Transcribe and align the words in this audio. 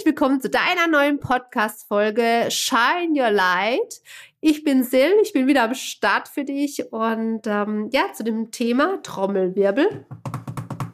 Herzlich 0.00 0.16
willkommen 0.16 0.40
zu 0.40 0.48
deiner 0.48 0.86
neuen 0.86 1.20
Podcast-Folge 1.20 2.46
Shine 2.48 3.10
Your 3.10 3.30
Light. 3.30 4.00
Ich 4.40 4.64
bin 4.64 4.82
Sil, 4.88 5.12
ich 5.22 5.34
bin 5.34 5.46
wieder 5.46 5.64
am 5.64 5.74
Start 5.74 6.26
für 6.26 6.42
dich 6.42 6.90
und 6.90 7.42
ähm, 7.44 7.90
ja, 7.92 8.10
zu 8.14 8.24
dem 8.24 8.50
Thema 8.50 9.02
Trommelwirbel. 9.02 10.06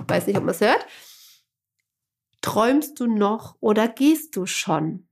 Weiß 0.08 0.26
nicht, 0.26 0.36
ob 0.36 0.42
man 0.42 0.56
es 0.56 0.60
hört. 0.60 0.84
Träumst 2.40 2.98
du 2.98 3.06
noch 3.06 3.54
oder 3.60 3.86
gehst 3.86 4.34
du 4.34 4.44
schon? 4.44 5.06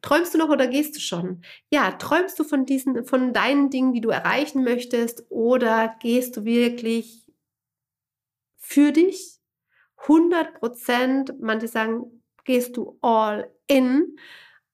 Träumst 0.00 0.32
du 0.32 0.38
noch 0.38 0.48
oder 0.48 0.68
gehst 0.68 0.94
du 0.94 1.00
schon? 1.00 1.42
Ja, 1.72 1.90
träumst 1.90 2.38
du 2.38 2.44
von 2.44 2.66
diesen, 2.66 3.04
von 3.04 3.32
deinen 3.32 3.68
Dingen, 3.68 3.92
die 3.92 4.00
du 4.00 4.10
erreichen 4.10 4.62
möchtest, 4.62 5.26
oder 5.28 5.96
gehst 5.98 6.36
du 6.36 6.44
wirklich 6.44 7.26
für 8.58 8.92
dich 8.92 9.41
100 10.02 10.54
Prozent, 10.54 11.34
manche 11.40 11.68
sagen, 11.68 12.22
gehst 12.44 12.76
du 12.76 12.98
all 13.02 13.50
in. 13.66 14.16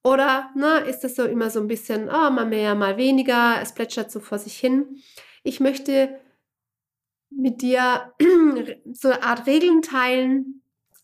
Oder 0.03 0.51
ne, 0.55 0.79
ist 0.89 1.01
das 1.01 1.15
so 1.15 1.25
immer 1.25 1.49
so 1.49 1.59
ein 1.59 1.67
bisschen, 1.67 2.07
oh, 2.07 2.29
mal 2.29 2.45
mehr, 2.45 2.73
mal 2.75 2.97
weniger, 2.97 3.61
es 3.61 3.73
plätschert 3.73 4.11
so 4.11 4.19
vor 4.19 4.39
sich 4.39 4.57
hin. 4.57 5.01
Ich 5.43 5.59
möchte 5.59 6.19
mit 7.29 7.61
dir 7.61 8.13
so 8.93 9.09
eine 9.09 9.23
Art 9.23 9.45
Regeln 9.45 9.81
teilen, 9.81 10.63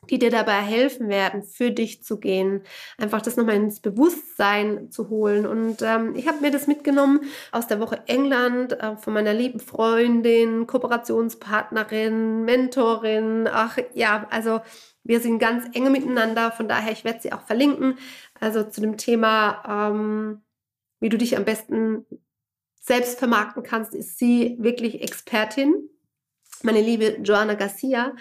die 0.09 0.19
dir 0.19 0.29
dabei 0.29 0.61
helfen 0.61 1.09
werden, 1.09 1.43
für 1.43 1.71
dich 1.71 2.03
zu 2.03 2.19
gehen. 2.19 2.61
Einfach 2.97 3.21
das 3.21 3.37
nochmal 3.37 3.55
ins 3.55 3.79
Bewusstsein 3.79 4.91
zu 4.91 5.09
holen. 5.09 5.45
Und 5.45 5.81
ähm, 5.81 6.15
ich 6.15 6.27
habe 6.27 6.41
mir 6.41 6.51
das 6.51 6.67
mitgenommen 6.67 7.21
aus 7.51 7.67
der 7.67 7.79
Woche 7.79 8.01
England, 8.07 8.73
äh, 8.73 8.97
von 8.97 9.13
meiner 9.13 9.33
lieben 9.33 9.59
Freundin, 9.59 10.67
Kooperationspartnerin, 10.67 12.43
Mentorin. 12.43 13.47
Ach 13.51 13.77
ja, 13.93 14.27
also 14.29 14.61
wir 15.03 15.19
sind 15.19 15.39
ganz 15.39 15.65
enge 15.75 15.89
miteinander. 15.89 16.51
Von 16.51 16.67
daher, 16.67 16.91
ich 16.91 17.03
werde 17.03 17.21
sie 17.21 17.33
auch 17.33 17.41
verlinken. 17.41 17.97
Also 18.39 18.63
zu 18.63 18.81
dem 18.81 18.97
Thema, 18.97 19.91
ähm, 19.91 20.41
wie 20.99 21.09
du 21.09 21.17
dich 21.17 21.37
am 21.37 21.45
besten 21.45 22.05
selbst 22.79 23.19
vermarkten 23.19 23.63
kannst, 23.63 23.93
ist 23.95 24.17
sie 24.17 24.57
wirklich 24.59 25.01
Expertin 25.01 25.89
meine 26.63 26.81
liebe 26.81 27.17
Joanna 27.23 27.53
Garcia. 27.55 28.13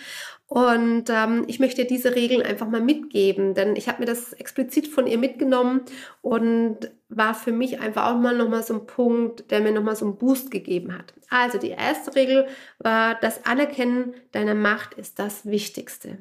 Und 0.47 1.05
ähm, 1.09 1.45
ich 1.47 1.59
möchte 1.59 1.85
diese 1.85 2.15
Regeln 2.15 2.43
einfach 2.43 2.69
mal 2.69 2.81
mitgeben, 2.81 3.55
denn 3.55 3.77
ich 3.77 3.89
habe 3.89 4.01
mir 4.01 4.07
das 4.07 4.33
explizit 4.35 4.87
von 4.87 5.07
ihr 5.07 5.19
mitgenommen 5.19 5.83
und 6.21 6.91
war 7.09 7.35
für 7.35 7.53
mich 7.53 7.81
einfach 7.81 8.07
auch 8.07 8.19
mal 8.19 8.37
nochmal 8.37 8.63
so 8.63 8.75
ein 8.75 8.87
Punkt, 8.87 9.51
der 9.51 9.61
mir 9.61 9.73
nochmal 9.73 9.97
so 9.97 10.05
einen 10.05 10.19
Boost 10.19 10.51
gegeben 10.51 10.97
hat. 10.97 11.15
Also 11.31 11.59
die 11.59 11.71
erste 11.71 12.15
Regel 12.15 12.47
war, 12.79 13.15
das 13.17 13.45
Anerkennen 13.47 14.15
deiner 14.33 14.55
Macht 14.55 14.95
ist 14.95 15.19
das 15.19 15.47
Wichtigste. 15.47 16.19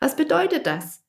Was 0.00 0.16
bedeutet 0.16 0.66
das? 0.66 1.02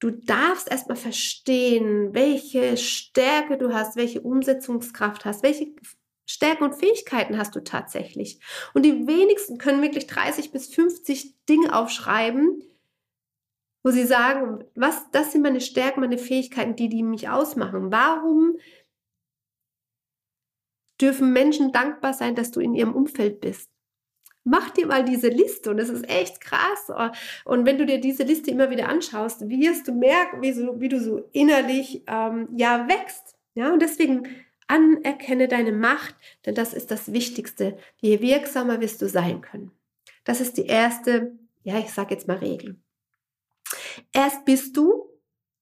Du 0.00 0.10
darfst 0.10 0.70
erstmal 0.70 0.96
verstehen, 0.96 2.14
welche 2.14 2.76
Stärke 2.78 3.58
du 3.58 3.74
hast, 3.74 3.96
welche 3.96 4.22
Umsetzungskraft 4.22 5.26
hast, 5.26 5.42
welche 5.42 5.66
Stärken 6.30 6.62
und 6.62 6.76
Fähigkeiten 6.76 7.36
hast 7.38 7.56
du 7.56 7.60
tatsächlich? 7.60 8.38
Und 8.72 8.84
die 8.84 9.08
wenigsten 9.08 9.58
können 9.58 9.82
wirklich 9.82 10.06
30 10.06 10.52
bis 10.52 10.72
50 10.72 11.34
Dinge 11.48 11.74
aufschreiben, 11.74 12.62
wo 13.82 13.90
sie 13.90 14.04
sagen, 14.04 14.62
was, 14.76 15.10
das 15.10 15.32
sind 15.32 15.42
meine 15.42 15.60
Stärken, 15.60 16.00
meine 16.00 16.18
Fähigkeiten, 16.18 16.76
die, 16.76 16.88
die 16.88 17.02
mich 17.02 17.28
ausmachen. 17.28 17.90
Warum 17.90 18.56
dürfen 21.00 21.32
Menschen 21.32 21.72
dankbar 21.72 22.14
sein, 22.14 22.36
dass 22.36 22.52
du 22.52 22.60
in 22.60 22.74
ihrem 22.74 22.94
Umfeld 22.94 23.40
bist? 23.40 23.68
Mach 24.44 24.70
dir 24.70 24.86
mal 24.86 25.04
diese 25.04 25.28
Liste 25.28 25.70
und 25.70 25.78
das 25.78 25.88
ist 25.88 26.08
echt 26.08 26.40
krass. 26.40 26.92
Und 27.44 27.66
wenn 27.66 27.76
du 27.76 27.86
dir 27.86 28.00
diese 28.00 28.22
Liste 28.22 28.52
immer 28.52 28.70
wieder 28.70 28.88
anschaust, 28.88 29.48
wirst 29.48 29.88
du 29.88 29.92
merken, 29.92 30.42
wie, 30.42 30.52
so, 30.52 30.80
wie 30.80 30.88
du 30.88 31.00
so 31.00 31.28
innerlich 31.32 32.04
ähm, 32.06 32.48
ja 32.56 32.86
wächst. 32.86 33.36
Ja, 33.54 33.72
und 33.72 33.82
deswegen 33.82 34.28
Anerkenne 34.70 35.48
deine 35.48 35.72
Macht, 35.72 36.14
denn 36.46 36.54
das 36.54 36.74
ist 36.74 36.90
das 36.90 37.12
Wichtigste. 37.12 37.76
Je 37.96 38.20
wirksamer 38.20 38.80
wirst 38.80 39.02
du 39.02 39.08
sein 39.08 39.40
können. 39.40 39.72
Das 40.24 40.40
ist 40.40 40.56
die 40.56 40.66
erste, 40.66 41.36
ja, 41.64 41.78
ich 41.78 41.92
sage 41.92 42.14
jetzt 42.14 42.28
mal 42.28 42.36
Regel. 42.36 42.78
Erst 44.12 44.44
bist 44.44 44.76
du, 44.76 45.08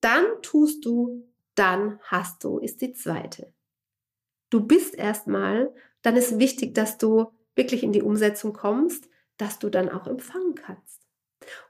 dann 0.00 0.24
tust 0.42 0.84
du, 0.84 1.26
dann 1.54 1.98
hast 2.02 2.44
du, 2.44 2.58
ist 2.58 2.82
die 2.82 2.92
zweite. 2.92 3.52
Du 4.50 4.66
bist 4.66 4.94
erstmal, 4.94 5.74
dann 6.02 6.16
ist 6.16 6.38
wichtig, 6.38 6.74
dass 6.74 6.98
du 6.98 7.32
wirklich 7.54 7.82
in 7.82 7.92
die 7.92 8.02
Umsetzung 8.02 8.52
kommst, 8.52 9.08
dass 9.38 9.58
du 9.58 9.70
dann 9.70 9.88
auch 9.88 10.06
empfangen 10.06 10.54
kannst. 10.54 11.00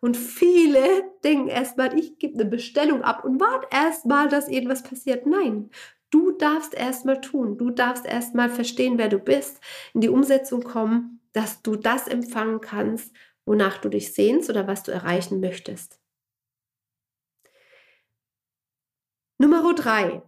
Und 0.00 0.16
viele 0.16 1.04
denken 1.22 1.48
erstmal, 1.48 1.96
ich 1.98 2.18
gebe 2.18 2.34
eine 2.34 2.44
Bestellung 2.44 3.02
ab 3.02 3.24
und 3.24 3.40
warte 3.40 3.68
erstmal, 3.70 4.28
dass 4.28 4.48
irgendwas 4.48 4.82
passiert. 4.82 5.26
Nein, 5.26 5.70
Du 6.10 6.32
darfst 6.32 6.74
erstmal 6.74 7.20
tun, 7.20 7.58
du 7.58 7.70
darfst 7.70 8.06
erstmal 8.06 8.48
verstehen, 8.48 8.98
wer 8.98 9.08
du 9.08 9.18
bist, 9.18 9.60
in 9.92 10.00
die 10.00 10.08
Umsetzung 10.08 10.62
kommen, 10.62 11.20
dass 11.32 11.62
du 11.62 11.76
das 11.76 12.08
empfangen 12.08 12.60
kannst, 12.60 13.14
wonach 13.44 13.78
du 13.78 13.88
dich 13.88 14.14
sehnst 14.14 14.48
oder 14.48 14.66
was 14.66 14.82
du 14.82 14.90
erreichen 14.90 15.40
möchtest. 15.40 16.00
Nummer 19.38 19.72
drei. 19.74 20.22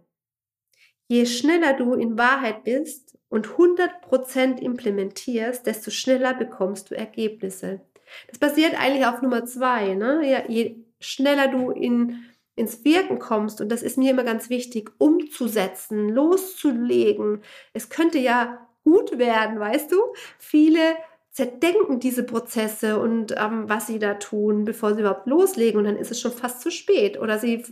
Je 1.07 1.25
schneller 1.25 1.73
du 1.73 1.93
in 1.93 2.17
Wahrheit 2.17 2.63
bist 2.63 3.17
und 3.27 3.47
100% 3.47 4.59
implementierst, 4.59 5.65
desto 5.65 5.91
schneller 5.91 6.33
bekommst 6.33 6.89
du 6.89 6.95
Ergebnisse. 6.95 7.81
Das 8.29 8.39
basiert 8.39 8.79
eigentlich 8.79 9.05
auf 9.05 9.21
Nummer 9.21 9.45
zwei. 9.45 9.95
Ne? 9.95 10.21
Ja, 10.29 10.49
je 10.49 10.77
schneller 11.01 11.49
du 11.49 11.71
in 11.71 12.23
ins 12.55 12.83
Wirken 12.83 13.19
kommst, 13.19 13.61
und 13.61 13.69
das 13.69 13.81
ist 13.81 13.97
mir 13.97 14.11
immer 14.11 14.23
ganz 14.23 14.49
wichtig, 14.49 14.91
umzusetzen, 14.97 16.09
loszulegen. 16.09 17.41
Es 17.73 17.89
könnte 17.89 18.19
ja 18.19 18.67
gut 18.83 19.17
werden, 19.17 19.59
weißt 19.59 19.91
du? 19.91 19.97
Viele 20.37 20.95
zerdenken 21.31 21.99
diese 21.99 22.23
Prozesse 22.23 22.99
und 22.99 23.33
ähm, 23.37 23.69
was 23.69 23.87
sie 23.87 23.99
da 23.99 24.15
tun, 24.15 24.65
bevor 24.65 24.93
sie 24.93 24.99
überhaupt 25.01 25.27
loslegen 25.27 25.79
und 25.79 25.85
dann 25.85 25.95
ist 25.95 26.11
es 26.11 26.19
schon 26.19 26.33
fast 26.33 26.61
zu 26.61 26.71
spät 26.71 27.19
oder 27.19 27.39
sie 27.39 27.63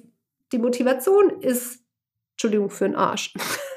die 0.51 0.59
Motivation 0.59 1.41
ist 1.41 1.83
Entschuldigung 2.33 2.69
für 2.69 2.85
den 2.85 2.95
Arsch. 2.95 3.33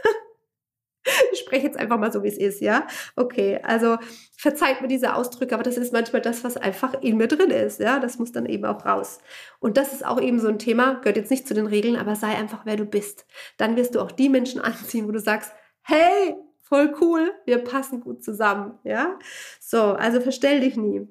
spreche 1.52 1.66
jetzt 1.66 1.78
einfach 1.78 1.98
mal 1.98 2.10
so, 2.10 2.22
wie 2.22 2.28
es 2.28 2.38
ist, 2.38 2.62
ja? 2.62 2.86
Okay, 3.14 3.60
also 3.62 3.98
verzeiht 4.38 4.80
mir 4.80 4.88
diese 4.88 5.14
Ausdrücke, 5.14 5.54
aber 5.54 5.62
das 5.62 5.76
ist 5.76 5.92
manchmal 5.92 6.22
das, 6.22 6.44
was 6.44 6.56
einfach 6.56 6.94
in 7.02 7.18
mir 7.18 7.28
drin 7.28 7.50
ist, 7.50 7.78
ja? 7.78 7.98
Das 7.98 8.18
muss 8.18 8.32
dann 8.32 8.46
eben 8.46 8.64
auch 8.64 8.86
raus. 8.86 9.18
Und 9.60 9.76
das 9.76 9.92
ist 9.92 10.04
auch 10.04 10.18
eben 10.18 10.40
so 10.40 10.48
ein 10.48 10.58
Thema, 10.58 10.94
gehört 10.94 11.18
jetzt 11.18 11.30
nicht 11.30 11.46
zu 11.46 11.52
den 11.52 11.66
Regeln, 11.66 11.96
aber 11.96 12.16
sei 12.16 12.28
einfach, 12.28 12.64
wer 12.64 12.76
du 12.76 12.86
bist. 12.86 13.26
Dann 13.58 13.76
wirst 13.76 13.94
du 13.94 14.00
auch 14.00 14.10
die 14.10 14.30
Menschen 14.30 14.60
anziehen, 14.62 15.06
wo 15.06 15.12
du 15.12 15.20
sagst, 15.20 15.52
hey, 15.82 16.36
voll 16.62 16.94
cool, 17.02 17.32
wir 17.44 17.58
passen 17.58 18.00
gut 18.00 18.24
zusammen, 18.24 18.78
ja? 18.82 19.18
So, 19.60 19.82
also 19.92 20.22
verstell 20.22 20.60
dich 20.60 20.76
nie. 20.78 21.06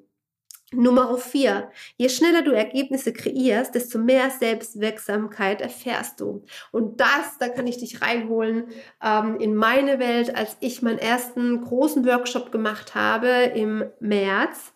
Nummer 0.73 1.17
vier. 1.17 1.69
Je 1.97 2.07
schneller 2.07 2.43
du 2.43 2.51
Ergebnisse 2.51 3.11
kreierst, 3.11 3.75
desto 3.75 3.99
mehr 3.99 4.29
Selbstwirksamkeit 4.29 5.59
erfährst 5.59 6.21
du. 6.21 6.43
Und 6.71 7.01
das, 7.01 7.37
da 7.39 7.49
kann 7.49 7.67
ich 7.67 7.77
dich 7.77 8.01
reinholen 8.01 8.65
ähm, 9.03 9.37
in 9.39 9.53
meine 9.53 9.99
Welt, 9.99 10.33
als 10.33 10.55
ich 10.61 10.81
meinen 10.81 10.99
ersten 10.99 11.61
großen 11.61 12.05
Workshop 12.05 12.51
gemacht 12.51 12.95
habe 12.95 13.27
im 13.53 13.83
März, 13.99 14.73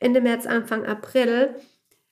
Ende 0.00 0.20
März, 0.20 0.46
Anfang 0.46 0.84
April. 0.84 1.54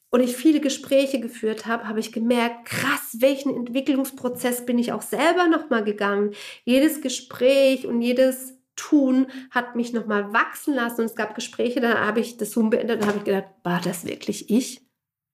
Und 0.09 0.21
ich 0.23 0.35
viele 0.35 0.61
Gespräche 0.61 1.21
geführt 1.21 1.67
habe, 1.67 1.89
habe 1.89 2.01
ich 2.01 2.13
gemerkt, 2.13 2.65
krass, 2.65 3.17
welchen 3.19 3.55
Entwicklungsprozess 3.55 4.65
bin 4.65 4.79
ich 4.79 4.93
auch 4.93 5.03
selber 5.03 5.47
nochmal 5.49 5.85
gegangen. 5.85 6.33
Jedes 6.65 7.03
Gespräch 7.03 7.87
und 7.87 8.01
jedes 8.01 8.56
tun, 8.77 9.27
hat 9.51 9.75
mich 9.75 9.93
nochmal 9.93 10.33
wachsen 10.33 10.75
lassen. 10.75 11.01
Und 11.01 11.07
es 11.07 11.17
gab 11.17 11.35
Gespräche, 11.35 11.81
da 11.81 12.07
habe 12.07 12.21
ich 12.21 12.37
das 12.37 12.53
Zoom 12.53 12.71
beendet 12.71 13.03
und 13.03 13.09
habe 13.09 13.19
ich 13.19 13.25
gedacht, 13.25 13.49
war 13.63 13.81
das 13.81 14.07
wirklich 14.07 14.51
ich? 14.51 14.87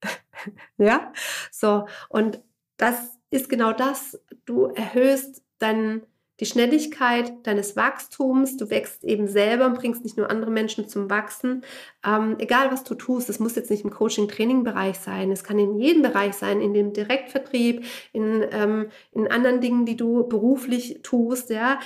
ja, 0.78 1.12
so. 1.50 1.86
Und 2.08 2.40
das 2.76 3.18
ist 3.30 3.48
genau 3.48 3.72
das. 3.72 4.20
Du 4.44 4.66
erhöhst 4.66 5.42
dann 5.58 6.02
die 6.40 6.46
Schnelligkeit 6.46 7.46
deines 7.46 7.76
Wachstums. 7.76 8.56
Du 8.56 8.68
wächst 8.68 9.04
eben 9.04 9.28
selber 9.28 9.66
und 9.66 9.74
bringst 9.74 10.02
nicht 10.02 10.16
nur 10.16 10.28
andere 10.28 10.50
Menschen 10.50 10.88
zum 10.88 11.08
Wachsen. 11.08 11.62
Ähm, 12.04 12.36
egal 12.40 12.72
was 12.72 12.82
du 12.82 12.94
tust, 12.94 13.30
es 13.30 13.38
muss 13.38 13.54
jetzt 13.54 13.70
nicht 13.70 13.84
im 13.84 13.90
Coaching-Training-Bereich 13.90 14.98
sein. 14.98 15.30
Es 15.30 15.44
kann 15.44 15.58
in 15.58 15.78
jedem 15.78 16.02
Bereich 16.02 16.34
sein, 16.34 16.60
in 16.60 16.74
dem 16.74 16.92
Direktvertrieb, 16.92 17.84
in, 18.12 18.44
ähm, 18.50 18.88
in 19.12 19.28
anderen 19.28 19.60
Dingen, 19.60 19.86
die 19.86 19.96
du 19.96 20.26
beruflich 20.26 21.00
tust. 21.02 21.50
Ja, 21.50 21.78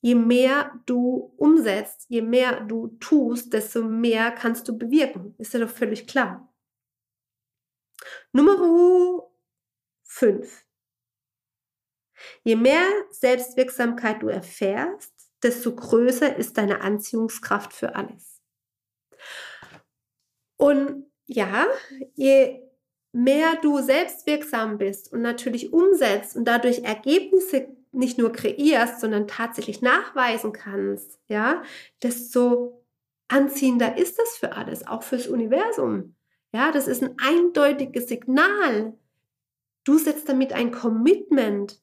je 0.00 0.14
mehr 0.14 0.80
du 0.86 1.32
umsetzt, 1.36 2.06
je 2.08 2.22
mehr 2.22 2.60
du 2.60 2.88
tust, 3.00 3.52
desto 3.52 3.82
mehr 3.82 4.30
kannst 4.30 4.68
du 4.68 4.76
bewirken. 4.76 5.34
Ist 5.38 5.54
ja 5.54 5.60
doch 5.60 5.70
völlig 5.70 6.06
klar. 6.06 6.52
Nummer 8.32 9.28
5. 10.04 10.66
Je 12.44 12.56
mehr 12.56 12.82
Selbstwirksamkeit 13.10 14.22
du 14.22 14.28
erfährst, 14.28 15.12
desto 15.42 15.74
größer 15.74 16.36
ist 16.36 16.58
deine 16.58 16.80
Anziehungskraft 16.80 17.72
für 17.72 17.94
alles. 17.94 18.40
Und 20.56 21.10
ja, 21.26 21.66
je 22.14 22.62
mehr 23.12 23.56
du 23.62 23.80
selbstwirksam 23.80 24.78
bist 24.78 25.12
und 25.12 25.22
natürlich 25.22 25.72
umsetzt 25.72 26.36
und 26.36 26.44
dadurch 26.44 26.82
Ergebnisse 26.84 27.68
nicht 27.92 28.18
nur 28.18 28.32
kreierst, 28.32 29.00
sondern 29.00 29.26
tatsächlich 29.26 29.82
nachweisen 29.82 30.52
kannst, 30.52 31.20
ja, 31.28 31.62
desto 32.02 32.84
anziehender 33.28 33.96
ist 33.96 34.18
das 34.18 34.36
für 34.36 34.52
alles, 34.52 34.86
auch 34.86 35.02
fürs 35.02 35.26
Universum. 35.26 36.14
Ja, 36.52 36.72
das 36.72 36.88
ist 36.88 37.02
ein 37.02 37.16
eindeutiges 37.18 38.08
Signal. 38.08 38.96
Du 39.84 39.98
setzt 39.98 40.28
damit 40.28 40.52
ein 40.52 40.70
Commitment 40.70 41.80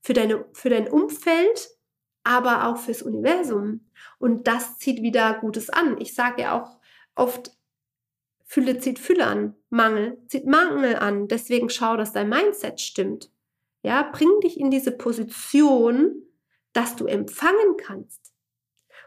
für, 0.00 0.14
deine, 0.14 0.46
für 0.52 0.70
dein 0.70 0.88
Umfeld, 0.88 1.70
aber 2.24 2.66
auch 2.66 2.78
fürs 2.78 3.02
Universum. 3.02 3.88
Und 4.18 4.46
das 4.46 4.78
zieht 4.78 5.02
wieder 5.02 5.34
Gutes 5.40 5.70
an. 5.70 6.00
Ich 6.00 6.14
sage 6.14 6.42
ja 6.42 6.60
auch 6.60 6.80
oft, 7.14 7.52
Fülle 8.44 8.78
zieht 8.78 8.98
Fülle 8.98 9.26
an, 9.26 9.54
Mangel 9.70 10.18
zieht 10.28 10.46
Mangel 10.46 10.96
an. 10.96 11.28
Deswegen 11.28 11.68
schau, 11.68 11.96
dass 11.96 12.12
dein 12.12 12.28
Mindset 12.28 12.80
stimmt. 12.80 13.30
Ja, 13.86 14.02
bring 14.02 14.40
dich 14.40 14.58
in 14.58 14.72
diese 14.72 14.90
Position, 14.90 16.24
dass 16.72 16.96
du 16.96 17.06
empfangen 17.06 17.76
kannst 17.76 18.34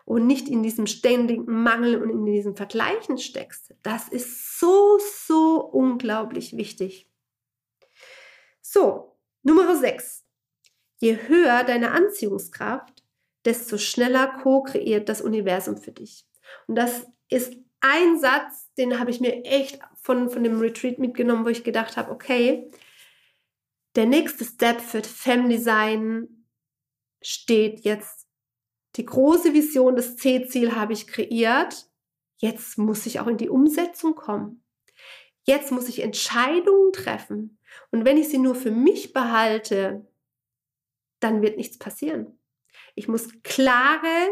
und 0.06 0.26
nicht 0.26 0.48
in 0.48 0.64
diesem 0.64 0.88
ständigen 0.88 1.44
Mangel 1.64 2.02
und 2.02 2.10
in 2.10 2.26
diesem 2.26 2.56
Vergleichen 2.56 3.18
steckst. 3.18 3.76
Das 3.84 4.08
ist 4.08 4.58
so, 4.58 4.98
so 4.98 5.60
unglaublich 5.60 6.56
wichtig. 6.56 7.12
So, 8.62 9.18
Nummer 9.44 9.76
6. 9.76 10.24
Je 11.00 11.28
höher 11.28 11.66
deine 11.66 11.92
Anziehungskraft, 11.92 13.04
desto 13.44 13.78
schneller 13.78 14.40
co-kreiert 14.42 15.10
das 15.10 15.20
Universum 15.20 15.76
für 15.76 15.92
dich. 15.92 16.26
Und 16.68 16.76
das 16.76 17.06
ist 17.28 17.54
ein 17.82 18.18
Satz, 18.18 18.74
den 18.78 18.98
habe 18.98 19.12
ich 19.12 19.20
mir 19.20 19.44
echt 19.44 19.82
von, 19.96 20.30
von 20.30 20.42
dem 20.42 20.62
Retreat 20.62 21.00
mitgenommen, 21.00 21.44
wo 21.44 21.50
ich 21.50 21.66
gedacht 21.66 21.98
habe, 21.98 22.12
okay, 22.12 22.72
der 24.00 24.06
nächste 24.06 24.46
Step 24.46 24.80
für 24.80 25.04
Femdesign 25.04 26.46
steht 27.22 27.82
jetzt. 27.82 28.30
Die 28.96 29.06
große 29.06 29.54
Vision, 29.54 29.98
das 29.98 30.16
C-Ziel 30.16 30.74
habe 30.74 30.94
ich 30.94 31.06
kreiert. 31.06 31.92
Jetzt 32.38 32.78
muss 32.78 33.06
ich 33.06 33.20
auch 33.20 33.28
in 33.28 33.36
die 33.36 33.50
Umsetzung 33.50 34.16
kommen. 34.16 34.64
Jetzt 35.44 35.74
muss 35.74 35.90
ich 35.90 36.02
Entscheidungen 36.02 36.94
treffen. 36.94 37.60
Und 37.92 38.06
wenn 38.06 38.16
ich 38.16 38.30
sie 38.30 38.38
nur 38.38 38.56
für 38.56 38.72
mich 38.72 39.12
behalte, 39.12 40.08
dann 41.20 41.42
wird 41.42 41.58
nichts 41.58 41.78
passieren. 41.78 42.40
Ich 42.96 43.10
muss 43.10 43.28
klare 43.44 44.30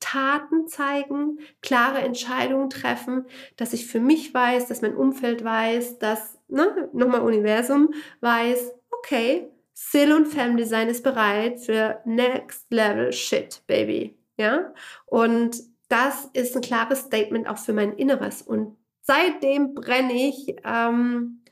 Taten 0.00 0.66
zeigen, 0.66 1.40
klare 1.60 1.98
Entscheidungen 1.98 2.70
treffen, 2.70 3.26
dass 3.56 3.74
ich 3.74 3.86
für 3.86 4.00
mich 4.00 4.32
weiß, 4.32 4.66
dass 4.66 4.80
mein 4.80 4.96
Umfeld 4.96 5.44
weiß, 5.44 5.98
dass, 5.98 6.38
ne, 6.48 6.88
nochmal 6.94 7.20
Universum 7.20 7.92
weiß, 8.22 8.72
okay, 8.98 9.50
Sil 9.74 10.12
und 10.14 10.26
Femdesign 10.26 10.88
ist 10.88 11.02
bereit 11.02 11.60
für 11.60 12.00
Next 12.04 12.70
Level 12.70 13.12
Shit, 13.12 13.62
Baby. 13.66 14.16
Ja? 14.36 14.72
Und 15.06 15.56
das 15.88 16.26
ist 16.32 16.56
ein 16.56 16.62
klares 16.62 17.00
Statement 17.00 17.48
auch 17.48 17.58
für 17.58 17.72
mein 17.72 17.92
Inneres. 17.92 18.42
Und 18.42 18.76
seitdem 19.02 19.74
brenne 19.74 20.12
ich, 20.12 20.56
ähm, 20.64 21.42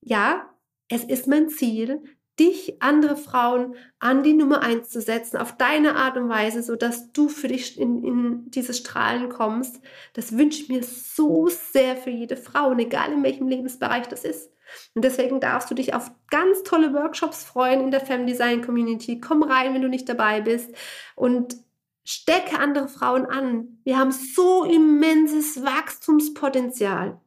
ja, 0.00 0.48
es 0.88 1.04
ist 1.04 1.26
mein 1.26 1.48
Ziel, 1.48 2.02
dich, 2.38 2.80
andere 2.80 3.16
Frauen 3.16 3.74
an 3.98 4.22
die 4.22 4.32
Nummer 4.32 4.62
eins 4.62 4.90
zu 4.90 5.00
setzen, 5.00 5.38
auf 5.38 5.56
deine 5.56 5.96
Art 5.96 6.16
und 6.16 6.28
Weise, 6.28 6.62
so 6.62 6.76
dass 6.76 7.12
du 7.12 7.28
für 7.28 7.48
dich 7.48 7.78
in, 7.78 8.04
in 8.04 8.50
dieses 8.50 8.78
Strahlen 8.78 9.28
kommst. 9.28 9.80
Das 10.12 10.36
wünsche 10.36 10.62
ich 10.62 10.68
mir 10.68 10.82
so 10.84 11.48
sehr 11.48 11.96
für 11.96 12.10
jede 12.10 12.36
Frau, 12.36 12.68
und 12.70 12.78
egal 12.78 13.12
in 13.12 13.22
welchem 13.22 13.48
Lebensbereich 13.48 14.06
das 14.06 14.24
ist. 14.24 14.52
Und 14.94 15.04
deswegen 15.04 15.40
darfst 15.40 15.70
du 15.70 15.74
dich 15.74 15.94
auf 15.94 16.10
ganz 16.30 16.62
tolle 16.62 16.92
Workshops 16.92 17.44
freuen 17.44 17.80
in 17.80 17.90
der 17.90 18.00
Femdesign 18.00 18.62
Community. 18.62 19.20
Komm 19.20 19.42
rein, 19.42 19.74
wenn 19.74 19.82
du 19.82 19.88
nicht 19.88 20.08
dabei 20.08 20.40
bist 20.40 20.70
und 21.16 21.56
stecke 22.04 22.58
andere 22.58 22.88
Frauen 22.88 23.26
an. 23.26 23.80
Wir 23.84 23.98
haben 23.98 24.12
so 24.12 24.64
immenses 24.64 25.62
Wachstumspotenzial. 25.62 27.20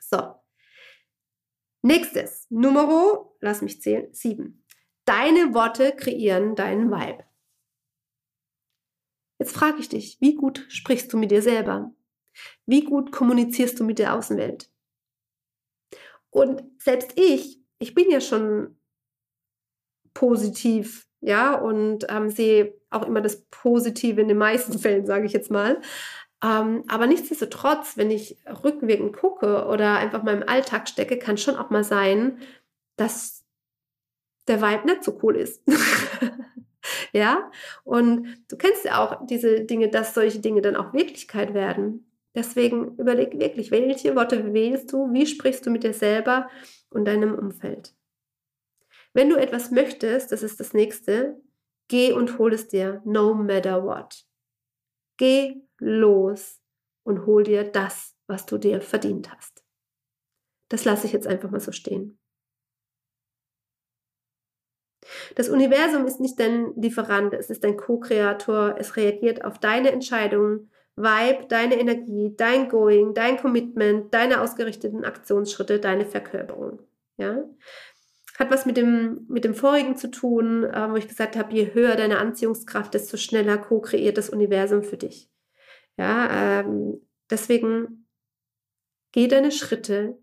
So, 0.00 0.40
Nächstes, 1.82 2.46
Numero, 2.50 3.38
lass 3.40 3.62
mich 3.62 3.80
zählen, 3.80 4.12
sieben. 4.12 4.66
Deine 5.06 5.54
Worte 5.54 5.96
kreieren 5.96 6.54
deinen 6.54 6.90
Vibe. 6.90 7.24
Jetzt 9.38 9.52
frage 9.52 9.78
ich 9.78 9.88
dich, 9.88 10.18
wie 10.20 10.34
gut 10.34 10.66
sprichst 10.68 11.10
du 11.10 11.16
mit 11.16 11.30
dir 11.30 11.40
selber? 11.40 11.94
Wie 12.66 12.84
gut 12.84 13.12
kommunizierst 13.12 13.80
du 13.80 13.84
mit 13.84 13.98
der 13.98 14.14
Außenwelt? 14.14 14.70
Und 16.30 16.62
selbst 16.78 17.12
ich, 17.16 17.60
ich 17.78 17.94
bin 17.94 18.10
ja 18.10 18.20
schon 18.20 18.76
positiv, 20.14 21.06
ja, 21.20 21.54
und 21.54 22.06
ähm, 22.08 22.30
sehe 22.30 22.74
auch 22.90 23.06
immer 23.06 23.20
das 23.20 23.42
Positive 23.50 24.20
in 24.20 24.28
den 24.28 24.38
meisten 24.38 24.78
Fällen, 24.78 25.06
sage 25.06 25.26
ich 25.26 25.32
jetzt 25.32 25.50
mal. 25.50 25.80
Ähm, 26.42 26.84
aber 26.88 27.06
nichtsdestotrotz, 27.06 27.96
wenn 27.96 28.10
ich 28.10 28.38
rückwirkend 28.64 29.14
gucke 29.14 29.66
oder 29.66 29.96
einfach 29.96 30.22
mal 30.22 30.34
im 30.34 30.48
Alltag 30.48 30.88
stecke, 30.88 31.18
kann 31.18 31.36
schon 31.36 31.56
auch 31.56 31.70
mal 31.70 31.84
sein, 31.84 32.38
dass 32.96 33.44
der 34.48 34.62
Vibe 34.62 34.86
nicht 34.86 35.04
so 35.04 35.18
cool 35.22 35.36
ist. 35.36 35.62
ja, 37.12 37.50
und 37.84 38.26
du 38.48 38.56
kennst 38.56 38.84
ja 38.84 39.04
auch 39.04 39.26
diese 39.26 39.64
Dinge, 39.64 39.88
dass 39.88 40.14
solche 40.14 40.40
Dinge 40.40 40.62
dann 40.62 40.76
auch 40.76 40.94
Wirklichkeit 40.94 41.52
werden. 41.52 42.09
Deswegen 42.34 42.96
überleg 42.96 43.38
wirklich, 43.38 43.70
welche 43.70 44.14
Worte 44.14 44.52
wählst 44.52 44.92
du, 44.92 45.12
wie 45.12 45.26
sprichst 45.26 45.66
du 45.66 45.70
mit 45.70 45.82
dir 45.82 45.94
selber 45.94 46.48
und 46.88 47.04
deinem 47.04 47.34
Umfeld. 47.34 47.94
Wenn 49.12 49.28
du 49.28 49.36
etwas 49.36 49.70
möchtest, 49.70 50.30
das 50.30 50.42
ist 50.42 50.60
das 50.60 50.72
nächste, 50.72 51.40
geh 51.88 52.12
und 52.12 52.38
hol 52.38 52.52
es 52.52 52.68
dir, 52.68 53.02
no 53.04 53.34
matter 53.34 53.84
what. 53.84 54.24
Geh 55.16 55.60
los 55.78 56.60
und 57.02 57.26
hol 57.26 57.42
dir 57.42 57.64
das, 57.64 58.16
was 58.28 58.46
du 58.46 58.58
dir 58.58 58.80
verdient 58.80 59.32
hast. 59.34 59.64
Das 60.68 60.84
lasse 60.84 61.06
ich 61.06 61.12
jetzt 61.12 61.26
einfach 61.26 61.50
mal 61.50 61.60
so 61.60 61.72
stehen. 61.72 62.20
Das 65.34 65.48
Universum 65.48 66.06
ist 66.06 66.20
nicht 66.20 66.38
dein 66.38 66.74
Lieferant, 66.76 67.34
es 67.34 67.50
ist 67.50 67.64
dein 67.64 67.76
Co-Kreator, 67.76 68.76
es 68.78 68.96
reagiert 68.96 69.44
auf 69.44 69.58
deine 69.58 69.90
Entscheidungen, 69.90 70.70
Vibe, 71.02 71.46
deine 71.48 71.78
Energie, 71.78 72.34
dein 72.36 72.68
Going, 72.68 73.14
dein 73.14 73.36
Commitment, 73.38 74.12
deine 74.12 74.40
ausgerichteten 74.40 75.04
Aktionsschritte, 75.04 75.78
deine 75.78 76.04
Verkörperung. 76.04 76.80
Ja? 77.16 77.44
Hat 78.38 78.50
was 78.50 78.66
mit 78.66 78.76
dem, 78.76 79.26
mit 79.28 79.44
dem 79.44 79.54
vorigen 79.54 79.96
zu 79.96 80.10
tun, 80.10 80.64
äh, 80.64 80.90
wo 80.90 80.96
ich 80.96 81.08
gesagt 81.08 81.36
habe, 81.36 81.52
je 81.52 81.74
höher 81.74 81.96
deine 81.96 82.18
Anziehungskraft, 82.18 82.94
desto 82.94 83.16
schneller 83.16 83.58
co-kreiert 83.58 84.16
das 84.16 84.30
Universum 84.30 84.82
für 84.82 84.96
dich. 84.96 85.30
Ja, 85.96 86.60
ähm, 86.60 87.06
deswegen 87.28 88.06
geh 89.12 89.28
deine 89.28 89.52
Schritte, 89.52 90.18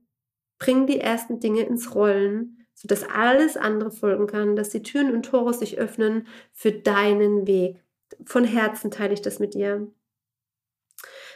bring 0.57 0.87
die 0.87 0.99
ersten 0.99 1.39
Dinge 1.39 1.61
ins 1.61 1.93
Rollen, 1.93 2.65
sodass 2.73 3.03
alles 3.03 3.57
andere 3.57 3.91
folgen 3.91 4.27
kann, 4.27 4.55
dass 4.55 4.69
die 4.69 4.81
Türen 4.81 5.13
und 5.13 5.23
Tore 5.23 5.53
sich 5.53 5.77
öffnen 5.77 6.27
für 6.53 6.71
deinen 6.71 7.45
Weg. 7.45 7.83
Von 8.25 8.43
Herzen 8.43 8.89
teile 8.89 9.13
ich 9.13 9.21
das 9.21 9.39
mit 9.39 9.53
dir. 9.53 9.91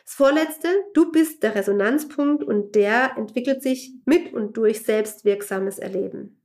Das 0.04 0.14
vorletzte, 0.14 0.68
du 0.94 1.12
bist 1.12 1.44
der 1.44 1.56
Resonanzpunkt 1.56 2.44
und 2.44 2.76
der 2.76 3.18
entwickelt 3.18 3.62
sich 3.62 3.94
mit 4.06 4.34
und 4.34 4.58
durch 4.58 4.84
selbstwirksames 4.84 5.80
Erleben. 5.80 6.42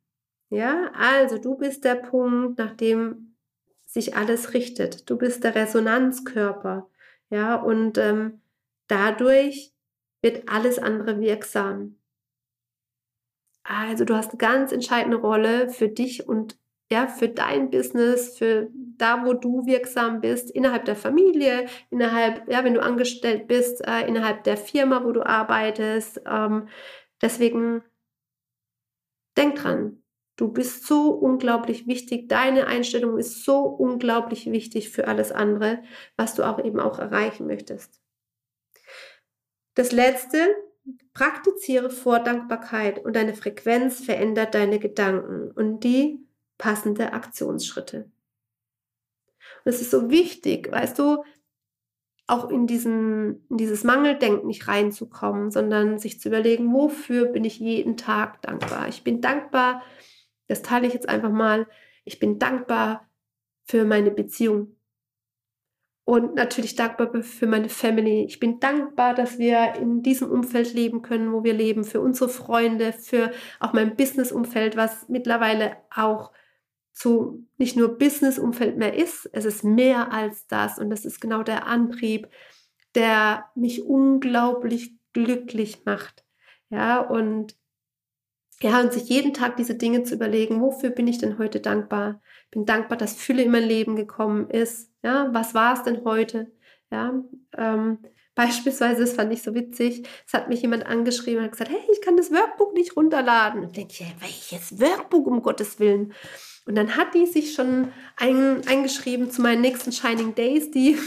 Ja, 0.51 0.93
also 0.95 1.39
du 1.39 1.57
bist 1.57 1.85
der 1.85 1.97
Punkt, 1.97 2.59
nach 2.59 2.75
dem 2.75 3.37
sich 3.85 4.17
alles 4.17 4.55
richtet. 4.55 5.09
Du 5.11 5.17
bist 5.17 5.43
der 5.45 5.55
Resonanzkörper. 5.55 6.89
Ja, 7.31 7.57
und 7.57 7.99
ähm, 7.99 8.41
dadurch 8.87 9.73
wird 10.23 10.49
alles 10.49 10.79
andere 10.79 11.21
wirksam. 11.21 11.99
Also 13.65 14.05
du 14.05 14.15
hast 14.15 14.31
eine 14.31 14.39
ganz 14.39 14.71
entscheidende 14.71 15.17
Rolle 15.17 15.69
für 15.71 15.89
dich 15.89 16.29
und 16.29 16.57
ja, 16.91 17.09
für 17.09 17.29
dein 17.29 17.71
Business, 17.71 18.39
für 18.39 18.69
da, 18.97 19.25
wo 19.25 19.33
du 19.33 19.67
wirksam 19.67 20.21
bist, 20.21 20.51
innerhalb 20.51 20.85
der 20.85 20.97
Familie, 20.97 21.67
innerhalb, 21.91 22.49
ja, 22.51 22.65
wenn 22.65 22.75
du 22.75 22.83
angestellt 22.83 23.49
bist, 23.49 23.87
äh, 23.87 24.07
innerhalb 24.07 24.45
der 24.45 24.57
Firma, 24.57 25.05
wo 25.05 25.13
du 25.13 25.27
arbeitest. 25.27 26.23
Ähm, 26.27 26.69
deswegen 27.21 27.83
denk 29.37 29.57
dran, 29.57 30.03
du 30.37 30.53
bist 30.53 30.87
so 30.87 31.11
unglaublich 31.11 31.87
wichtig. 31.89 32.29
Deine 32.29 32.69
Einstellung 32.69 33.19
ist 33.19 33.45
so 33.45 33.63
unglaublich 33.63 34.51
wichtig 34.51 34.91
für 34.91 35.09
alles 35.09 35.33
andere, 35.33 35.83
was 36.17 36.35
du 36.35 36.45
auch 36.45 36.63
eben 36.65 36.79
auch 36.79 36.99
erreichen 37.01 37.47
möchtest. 37.49 38.01
Das 39.75 39.93
letzte, 39.93 40.39
praktiziere 41.15 41.91
Vordankbarkeit 41.91 43.05
und 43.05 43.17
deine 43.17 43.35
Frequenz 43.35 44.05
verändert 44.05 44.55
deine 44.55 44.79
Gedanken 44.79 45.51
und 45.51 45.81
die 45.81 46.26
passende 46.59 47.13
Aktionsschritte. 47.13 48.11
Und 49.65 49.73
es 49.73 49.81
ist 49.81 49.91
so 49.91 50.11
wichtig, 50.11 50.71
weißt 50.71 50.99
du, 50.99 51.23
auch 52.27 52.51
in, 52.51 52.67
diesen, 52.67 53.47
in 53.49 53.57
dieses 53.57 53.85
Mangeldenken 53.85 54.49
nicht 54.49 54.67
reinzukommen, 54.67 55.51
sondern 55.51 55.99
sich 55.99 56.19
zu 56.19 56.29
überlegen, 56.29 56.73
wofür 56.73 57.27
bin 57.27 57.45
ich 57.45 57.61
jeden 57.61 57.97
Tag 57.97 58.43
dankbar. 58.43 58.89
Ich 58.89 59.05
bin 59.05 59.21
dankbar, 59.21 59.83
das 60.49 60.63
teile 60.63 60.87
ich 60.89 60.95
jetzt 60.95 61.09
einfach 61.09 61.31
mal, 61.31 61.69
ich 62.05 62.19
bin 62.19 62.39
dankbar 62.39 63.09
für 63.65 63.85
meine 63.85 64.11
Beziehung. 64.11 64.73
Und 66.05 66.37
natürlich 66.37 66.77
dankbar 66.77 67.23
für 67.23 67.49
meine 67.49 67.69
Family. 67.69 68.25
Ich 68.27 68.39
bin 68.39 68.61
dankbar, 68.61 69.13
dass 69.13 69.39
wir 69.39 69.75
in 69.75 70.05
diesem 70.05 70.31
Umfeld 70.31 70.73
leben 70.73 71.03
können, 71.03 71.33
wo 71.33 71.43
wir 71.43 71.53
leben, 71.53 71.83
für 71.83 72.01
unsere 72.01 72.29
Freunde, 72.29 72.93
für 72.93 73.33
auch 73.59 73.73
mein 73.73 73.97
Business-Umfeld, 73.97 74.77
was 74.77 75.09
mittlerweile 75.09 75.77
auch 75.93 76.31
zu 76.97 77.47
nicht 77.59 77.77
nur 77.77 77.99
Business-Umfeld 77.99 78.79
mehr 78.79 78.95
ist, 78.95 79.29
es 79.33 79.45
ist 79.45 79.63
mehr 79.65 80.13
als 80.13 80.47
das 80.47 80.79
und 80.79 80.89
das 80.89 81.05
ist 81.05 81.21
genau 81.21 81.43
der 81.43 81.67
Antrieb, 81.67 82.29
der 82.95 83.45
mich 83.55 83.85
unglaublich 83.85 84.97
glücklich 85.13 85.85
macht. 85.85 86.25
Ja, 86.71 87.01
und 87.01 87.55
ja, 88.63 88.81
und 88.81 88.95
sich 88.95 89.11
jeden 89.11 89.35
Tag 89.35 89.59
diese 89.59 89.75
Dinge 89.75 90.05
zu 90.05 90.15
überlegen, 90.15 90.63
wofür 90.63 90.89
bin 90.89 91.07
ich 91.07 91.19
denn 91.19 91.37
heute 91.37 91.61
dankbar? 91.61 92.23
Bin 92.51 92.65
dankbar, 92.65 92.97
dass 92.97 93.15
Fülle 93.15 93.43
in 93.43 93.51
mein 93.51 93.65
Leben 93.65 93.97
gekommen 93.97 94.49
ist. 94.49 94.91
Ja, 95.03 95.29
was 95.33 95.53
war 95.53 95.75
es 95.75 95.83
denn 95.83 96.03
heute? 96.07 96.51
Ja, 96.91 97.23
ähm, 97.59 97.99
beispielsweise, 98.35 99.03
das 99.03 99.13
fand 99.13 99.31
ich 99.35 99.43
so 99.43 99.55
witzig, 99.55 100.09
es 100.27 100.33
hat 100.33 100.49
mich 100.49 100.63
jemand 100.63 100.87
angeschrieben 100.87 101.41
und 101.41 101.45
hat 101.45 101.53
gesagt, 101.53 101.71
hey, 101.71 101.91
ich 101.93 102.01
kann 102.01 102.17
das 102.17 102.31
Workbook 102.33 102.73
nicht 102.73 102.97
runterladen. 102.97 103.63
Und 103.65 103.77
denke 103.77 103.93
ich, 103.93 104.15
welches 104.21 104.81
Workbook 104.81 105.27
um 105.27 105.43
Gottes 105.43 105.79
Willen? 105.79 106.15
Und 106.67 106.75
dann 106.75 106.97
hat 106.97 107.15
die 107.15 107.27
sich 107.27 107.55
schon 107.55 107.93
ein, 108.17 108.67
eingeschrieben 108.67 109.31
zu 109.31 109.41
meinen 109.41 109.61
nächsten 109.61 109.93
Shining 109.93 110.35
Days, 110.35 110.71
die 110.71 110.99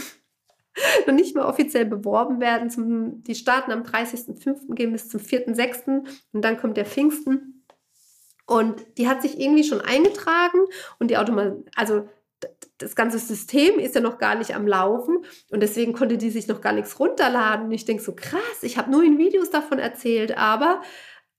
noch 1.06 1.14
nicht 1.14 1.36
mal 1.36 1.44
offiziell 1.44 1.84
beworben 1.84 2.40
werden. 2.40 2.70
Zum, 2.70 3.22
die 3.22 3.34
starten 3.34 3.70
am 3.70 3.82
30.05., 3.82 4.74
gehen 4.74 4.92
bis 4.92 5.08
zum 5.08 5.20
4.06. 5.20 6.06
und 6.32 6.42
dann 6.42 6.56
kommt 6.56 6.76
der 6.76 6.86
Pfingsten. 6.86 7.64
Und 8.46 8.84
die 8.98 9.06
hat 9.06 9.22
sich 9.22 9.38
irgendwie 9.38 9.62
schon 9.62 9.80
eingetragen 9.80 10.58
und 10.98 11.10
die 11.10 11.18
Automat 11.18 11.58
also 11.76 12.08
das 12.78 12.96
ganze 12.96 13.18
System 13.18 13.78
ist 13.78 13.94
ja 13.94 14.00
noch 14.00 14.18
gar 14.18 14.34
nicht 14.34 14.54
am 14.54 14.66
Laufen 14.66 15.24
und 15.50 15.60
deswegen 15.62 15.92
konnte 15.92 16.16
die 16.16 16.30
sich 16.30 16.48
noch 16.48 16.60
gar 16.60 16.72
nichts 16.72 16.98
runterladen. 16.98 17.66
Und 17.66 17.72
ich 17.72 17.84
denke 17.84 18.02
so, 18.02 18.14
krass, 18.14 18.62
ich 18.62 18.78
habe 18.78 18.90
nur 18.90 19.04
in 19.04 19.18
Videos 19.18 19.50
davon 19.50 19.78
erzählt, 19.78 20.36
aber 20.36 20.80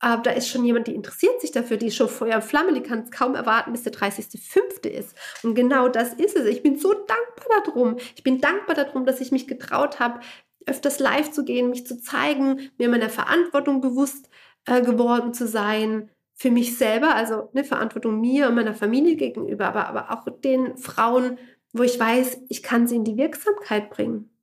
aber 0.01 0.23
da 0.23 0.31
ist 0.31 0.49
schon 0.49 0.65
jemand, 0.65 0.87
die 0.87 0.95
interessiert 0.95 1.39
sich 1.39 1.51
dafür, 1.51 1.77
die 1.77 1.87
ist 1.87 1.95
schon 1.95 2.09
Feuer 2.09 2.37
und 2.37 2.43
Flamme, 2.43 2.73
die 2.73 2.81
kann 2.81 3.03
es 3.03 3.11
kaum 3.11 3.35
erwarten, 3.35 3.71
bis 3.71 3.83
der 3.83 3.93
30.05. 3.93 4.87
ist. 4.87 5.15
Und 5.43 5.53
genau 5.53 5.89
das 5.89 6.13
ist 6.15 6.35
es. 6.35 6.47
Ich 6.47 6.63
bin 6.63 6.79
so 6.79 6.91
dankbar 6.91 7.63
darum. 7.63 7.97
Ich 8.15 8.23
bin 8.23 8.41
dankbar 8.41 8.75
darum, 8.75 9.05
dass 9.05 9.21
ich 9.21 9.31
mich 9.31 9.47
getraut 9.47 9.99
habe, 9.99 10.19
öfters 10.65 10.97
live 10.97 11.31
zu 11.31 11.45
gehen, 11.45 11.69
mich 11.69 11.85
zu 11.85 12.01
zeigen, 12.01 12.71
mir 12.79 12.89
meiner 12.89 13.11
Verantwortung 13.11 13.79
bewusst 13.79 14.27
äh, 14.65 14.81
geworden 14.81 15.35
zu 15.35 15.47
sein, 15.47 16.09
für 16.33 16.49
mich 16.49 16.79
selber, 16.79 17.13
also 17.13 17.51
eine 17.53 17.63
Verantwortung 17.63 18.19
mir 18.19 18.47
und 18.47 18.55
meiner 18.55 18.73
Familie 18.73 19.15
gegenüber, 19.15 19.67
aber, 19.67 19.87
aber 19.87 20.11
auch 20.11 20.25
den 20.39 20.77
Frauen, 20.77 21.37
wo 21.73 21.83
ich 21.83 21.99
weiß, 21.99 22.41
ich 22.49 22.63
kann 22.63 22.87
sie 22.87 22.95
in 22.95 23.03
die 23.03 23.17
Wirksamkeit 23.17 23.91
bringen. 23.91 24.35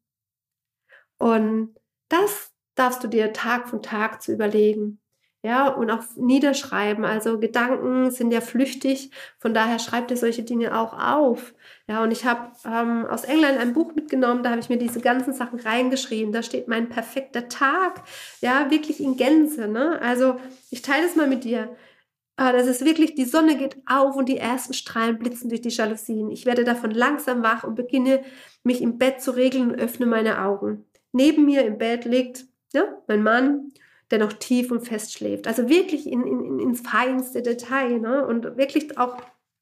Und 1.19 1.75
das 2.09 2.53
darfst 2.77 3.03
du 3.03 3.09
dir 3.09 3.33
Tag 3.33 3.69
von 3.69 3.83
Tag 3.83 4.23
zu 4.23 4.33
überlegen 4.33 5.01
ja, 5.49 5.69
und 5.69 5.91
auch 5.91 6.03
niederschreiben. 6.17 7.07
Also 7.07 7.39
Gedanken 7.39 8.11
sind 8.11 8.33
ja 8.33 8.43
flüchtig, 8.43 9.11
von 9.39 9.55
daher 9.55 9.79
schreibt 9.79 10.11
ihr 10.11 10.19
solche 10.19 10.43
Dinge 10.43 10.79
auch 10.79 10.93
auf. 10.93 11.55
Ja, 11.89 12.03
und 12.03 12.11
ich 12.11 12.27
habe 12.27 12.53
ähm, 12.67 13.07
aus 13.07 13.25
England 13.25 13.59
ein 13.59 13.73
Buch 13.73 13.95
mitgenommen, 13.95 14.43
da 14.43 14.51
habe 14.51 14.61
ich 14.61 14.69
mir 14.69 14.77
diese 14.77 15.01
ganzen 15.01 15.33
Sachen 15.33 15.59
reingeschrieben. 15.59 16.35
Da 16.35 16.43
steht 16.43 16.69
mein 16.69 16.91
perfekter 16.91 17.49
Tag, 17.49 18.03
ja, 18.43 18.71
wirklich 18.71 19.01
in 19.01 19.17
Gänze. 19.17 19.69
Ne? 19.69 19.99
Also 20.03 20.37
ich 20.71 20.83
teile 20.83 21.07
es 21.07 21.17
mal 21.17 21.27
mit 21.27 21.45
dir. 21.45 21.75
Äh, 22.37 22.53
das 22.53 22.67
ist 22.67 22.85
wirklich, 22.85 23.15
die 23.15 23.25
Sonne 23.25 23.57
geht 23.57 23.79
auf 23.87 24.17
und 24.17 24.29
die 24.29 24.37
ersten 24.37 24.75
Strahlen 24.75 25.19
blitzen 25.19 25.49
durch 25.49 25.63
die 25.63 25.71
Jalousien. 25.71 26.31
Ich 26.31 26.45
werde 26.45 26.65
davon 26.65 26.91
langsam 26.91 27.43
wach 27.43 27.65
und 27.65 27.75
beginne 27.75 28.23
mich 28.65 28.83
im 28.83 28.99
Bett 28.99 29.23
zu 29.23 29.31
regeln 29.31 29.71
und 29.71 29.81
öffne 29.81 30.05
meine 30.05 30.43
Augen. 30.43 30.85
Neben 31.13 31.47
mir 31.47 31.65
im 31.65 31.79
Bett 31.79 32.05
liegt 32.05 32.45
ja, 32.75 32.85
mein 33.07 33.23
Mann 33.23 33.73
der 34.11 34.19
noch 34.19 34.33
tief 34.33 34.71
und 34.71 34.87
fest 34.87 35.13
schläft. 35.13 35.47
Also 35.47 35.69
wirklich 35.69 36.07
in, 36.07 36.27
in, 36.27 36.59
ins 36.61 36.81
feinste 36.81 37.43
Detail 37.43 38.01
ne? 38.01 38.27
und 38.27 38.57
wirklich 38.57 38.99
auch 38.99 39.17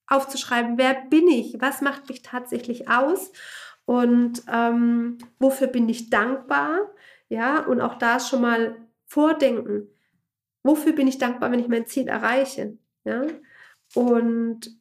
aufzuschreiben, 0.07 0.79
wer 0.79 0.95
bin 1.11 1.27
ich, 1.29 1.57
was 1.61 1.81
macht 1.81 2.09
mich 2.09 2.23
tatsächlich 2.23 2.89
aus? 2.89 3.33
Und 3.85 4.43
ähm, 4.53 5.19
wofür 5.39 5.69
bin 5.69 5.89
ich 5.89 6.11
dankbar, 6.11 6.91
ja, 7.29 7.65
und 7.65 7.81
auch 7.81 7.95
da 7.95 8.21
schon 8.21 8.43
mal 8.43 8.77
vordenken, 9.07 9.89
wofür 10.63 10.93
bin 10.93 11.07
ich 11.07 11.19
dankbar, 11.19 11.53
wenn 11.53 11.61
ich 11.61 11.69
mein 11.69 11.87
Ziel 11.87 12.09
erreiche, 12.09 12.77
ja, 13.05 13.27
und 13.95 14.77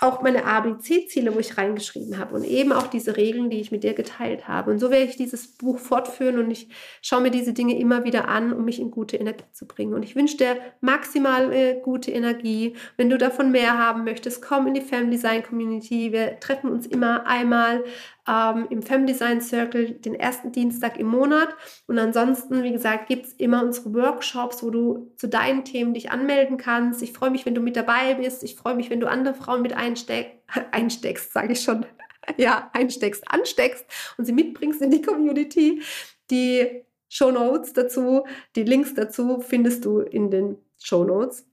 auch 0.00 0.22
meine 0.22 0.44
ABC-Ziele, 0.44 1.34
wo 1.34 1.40
ich 1.40 1.58
reingeschrieben 1.58 2.18
habe 2.18 2.36
und 2.36 2.44
eben 2.44 2.72
auch 2.72 2.86
diese 2.86 3.16
Regeln, 3.16 3.50
die 3.50 3.60
ich 3.60 3.72
mit 3.72 3.82
dir 3.82 3.94
geteilt 3.94 4.46
habe. 4.46 4.70
Und 4.70 4.78
so 4.78 4.90
werde 4.90 5.06
ich 5.06 5.16
dieses 5.16 5.48
Buch 5.56 5.78
fortführen 5.78 6.38
und 6.38 6.50
ich 6.52 6.68
schaue 7.02 7.20
mir 7.20 7.32
diese 7.32 7.52
Dinge 7.52 7.76
immer 7.76 8.04
wieder 8.04 8.28
an, 8.28 8.52
um 8.52 8.64
mich 8.64 8.78
in 8.78 8.92
gute 8.92 9.16
Energie 9.16 9.44
zu 9.52 9.66
bringen. 9.66 9.94
Und 9.94 10.04
ich 10.04 10.14
wünsche 10.14 10.36
dir 10.36 10.56
maximal 10.80 11.52
äh, 11.52 11.80
gute 11.82 12.12
Energie. 12.12 12.76
Wenn 12.96 13.10
du 13.10 13.18
davon 13.18 13.50
mehr 13.50 13.76
haben 13.76 14.04
möchtest, 14.04 14.40
komm 14.40 14.68
in 14.68 14.74
die 14.74 14.80
Family 14.82 15.10
Design 15.16 15.42
Community. 15.42 16.12
Wir 16.12 16.38
treffen 16.38 16.70
uns 16.70 16.86
immer 16.86 17.26
einmal 17.26 17.82
ähm, 18.28 18.66
im 18.70 18.82
Femdesign 18.82 19.40
Circle 19.40 19.92
den 19.92 20.14
ersten 20.14 20.52
Dienstag 20.52 20.98
im 20.98 21.06
Monat. 21.06 21.48
Und 21.86 21.98
ansonsten, 21.98 22.62
wie 22.62 22.72
gesagt, 22.72 23.08
gibt 23.08 23.26
es 23.26 23.32
immer 23.32 23.64
unsere 23.64 23.94
Workshops, 23.94 24.62
wo 24.62 24.70
du 24.70 25.12
zu 25.16 25.28
deinen 25.28 25.64
Themen 25.64 25.94
dich 25.94 26.10
anmelden 26.10 26.58
kannst. 26.58 27.02
Ich 27.02 27.12
freue 27.12 27.30
mich, 27.30 27.46
wenn 27.46 27.54
du 27.54 27.60
mit 27.60 27.76
dabei 27.76 28.14
bist. 28.14 28.44
Ich 28.44 28.56
freue 28.56 28.74
mich, 28.74 28.90
wenn 28.90 29.00
du 29.00 29.08
andere 29.08 29.34
Frauen 29.34 29.62
mit 29.62 29.72
einsteck, 29.88 30.42
einsteckst, 30.72 31.32
sage 31.32 31.52
ich 31.52 31.60
schon. 31.60 31.86
ja, 32.36 32.70
einsteckst, 32.74 33.24
ansteckst 33.26 33.86
und 34.18 34.24
sie 34.24 34.32
mitbringst 34.32 34.82
in 34.82 34.90
die 34.90 35.02
Community. 35.02 35.82
Die 36.30 36.84
Show 37.08 37.30
Notes 37.30 37.72
dazu, 37.72 38.24
die 38.54 38.64
Links 38.64 38.94
dazu 38.94 39.40
findest 39.40 39.84
du 39.84 40.00
in 40.00 40.30
den 40.30 40.58
Show 40.78 41.04
Notes. 41.04 41.46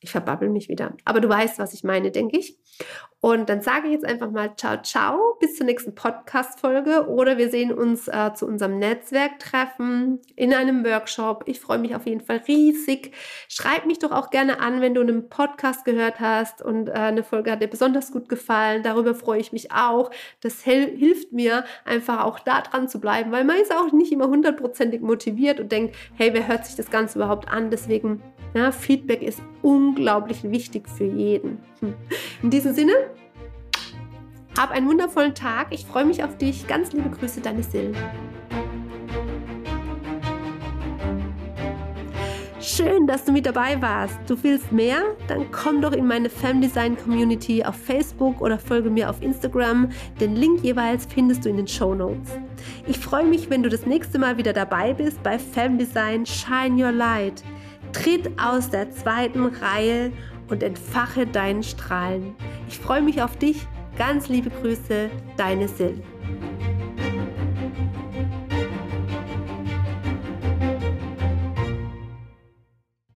Ich 0.00 0.10
verbabbel 0.10 0.50
mich 0.50 0.68
wieder. 0.68 0.94
Aber 1.04 1.20
du 1.20 1.28
weißt, 1.28 1.58
was 1.58 1.72
ich 1.72 1.82
meine, 1.82 2.10
denke 2.12 2.38
ich. 2.38 2.58
Und 3.20 3.48
dann 3.48 3.62
sage 3.62 3.88
ich 3.88 3.94
jetzt 3.94 4.04
einfach 4.04 4.30
mal 4.30 4.54
ciao, 4.56 4.80
ciao, 4.80 5.36
bis 5.40 5.56
zur 5.56 5.66
nächsten 5.66 5.92
Podcast-Folge 5.92 7.08
oder 7.08 7.36
wir 7.36 7.50
sehen 7.50 7.72
uns 7.72 8.06
äh, 8.06 8.32
zu 8.34 8.46
unserem 8.46 8.78
Netzwerktreffen 8.78 10.20
in 10.36 10.54
einem 10.54 10.84
Workshop. 10.84 11.42
Ich 11.46 11.58
freue 11.58 11.78
mich 11.78 11.96
auf 11.96 12.06
jeden 12.06 12.20
Fall 12.20 12.42
riesig. 12.46 13.12
Schreib 13.48 13.86
mich 13.86 13.98
doch 13.98 14.12
auch 14.12 14.30
gerne 14.30 14.60
an, 14.60 14.80
wenn 14.80 14.94
du 14.94 15.00
einen 15.00 15.28
Podcast 15.28 15.84
gehört 15.84 16.20
hast 16.20 16.62
und 16.62 16.90
äh, 16.90 16.92
eine 16.92 17.24
Folge 17.24 17.50
hat 17.50 17.60
dir 17.60 17.66
besonders 17.66 18.12
gut 18.12 18.28
gefallen. 18.28 18.84
Darüber 18.84 19.16
freue 19.16 19.40
ich 19.40 19.52
mich 19.52 19.72
auch. 19.72 20.12
Das 20.40 20.62
hilft 20.62 21.32
mir 21.32 21.64
einfach 21.84 22.24
auch 22.24 22.38
da 22.38 22.60
dran 22.60 22.88
zu 22.88 23.00
bleiben, 23.00 23.32
weil 23.32 23.42
man 23.42 23.56
ist 23.56 23.74
auch 23.74 23.90
nicht 23.90 24.12
immer 24.12 24.28
hundertprozentig 24.28 25.00
motiviert 25.00 25.58
und 25.58 25.72
denkt, 25.72 25.96
hey, 26.14 26.32
wer 26.34 26.46
hört 26.46 26.66
sich 26.66 26.76
das 26.76 26.88
Ganze 26.88 27.18
überhaupt 27.18 27.48
an? 27.48 27.72
Deswegen, 27.72 28.22
ja, 28.54 28.70
Feedback 28.70 29.22
ist 29.22 29.42
unglaublich 29.62 30.44
wichtig 30.44 30.88
für 30.88 31.04
jeden. 31.04 31.58
Hm. 31.80 31.94
In 32.42 32.50
diesem 32.50 32.74
Sinne, 32.74 32.92
hab 34.58 34.72
einen 34.72 34.88
wundervollen 34.88 35.36
Tag. 35.36 35.68
Ich 35.70 35.86
freue 35.86 36.04
mich 36.04 36.24
auf 36.24 36.36
dich. 36.36 36.66
Ganz 36.66 36.92
liebe 36.92 37.08
Grüße, 37.08 37.40
deine 37.40 37.62
Sil. 37.62 37.94
Schön, 42.60 43.06
dass 43.06 43.24
du 43.24 43.30
mit 43.30 43.46
dabei 43.46 43.80
warst. 43.80 44.18
Du 44.26 44.36
willst 44.42 44.72
mehr? 44.72 44.98
Dann 45.28 45.50
komm 45.52 45.80
doch 45.80 45.92
in 45.92 46.08
meine 46.08 46.28
Femdesign 46.28 46.96
Community 46.96 47.64
auf 47.64 47.76
Facebook 47.76 48.40
oder 48.40 48.58
folge 48.58 48.90
mir 48.90 49.08
auf 49.08 49.22
Instagram. 49.22 49.90
Den 50.20 50.34
Link 50.34 50.64
jeweils 50.64 51.06
findest 51.06 51.44
du 51.44 51.50
in 51.50 51.56
den 51.56 51.68
Show 51.68 51.94
Notes. 51.94 52.32
Ich 52.86 52.98
freue 52.98 53.24
mich, 53.24 53.48
wenn 53.50 53.62
du 53.62 53.68
das 53.68 53.86
nächste 53.86 54.18
Mal 54.18 54.38
wieder 54.38 54.52
dabei 54.52 54.92
bist 54.92 55.22
bei 55.22 55.38
Femdesign 55.38 56.26
Shine 56.26 56.84
Your 56.84 56.92
Light. 56.92 57.44
Tritt 57.92 58.28
aus 58.40 58.70
der 58.70 58.90
zweiten 58.90 59.46
Reihe 59.46 60.12
und 60.50 60.64
entfache 60.64 61.26
deinen 61.26 61.62
Strahlen. 61.62 62.34
Ich 62.68 62.78
freue 62.78 63.02
mich 63.02 63.22
auf 63.22 63.36
dich. 63.36 63.68
Ganz 63.98 64.28
liebe 64.28 64.48
Grüße, 64.48 65.10
deine 65.36 65.66
Sil. 65.66 65.98